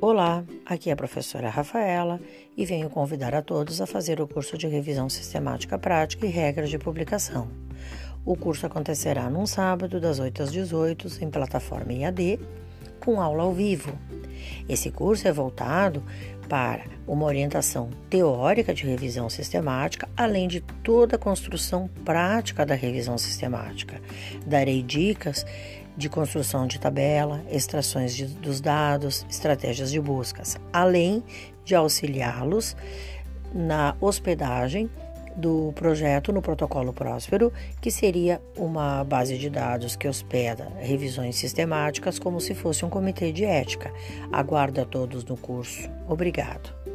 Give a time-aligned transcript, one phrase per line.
[0.00, 2.20] Olá, aqui é a professora Rafaela
[2.56, 6.68] e venho convidar a todos a fazer o curso de Revisão Sistemática Prática e Regras
[6.68, 7.48] de Publicação.
[8.24, 12.40] O curso acontecerá num sábado, das 8 às 18, em plataforma IAD,
[13.00, 13.96] com aula ao vivo.
[14.68, 16.02] Esse curso é voltado
[16.48, 23.16] para uma orientação teórica de revisão sistemática, além de toda a construção prática da revisão
[23.16, 24.00] sistemática.
[24.46, 25.46] Darei dicas
[25.96, 31.22] de construção de tabela, extrações de, dos dados, estratégias de buscas, além
[31.64, 32.76] de auxiliá-los
[33.52, 34.90] na hospedagem
[35.36, 42.18] do projeto no protocolo Próspero, que seria uma base de dados que hospeda revisões sistemáticas
[42.18, 43.92] como se fosse um comitê de ética.
[44.32, 45.90] Aguardo a todos no curso.
[46.08, 46.93] Obrigado.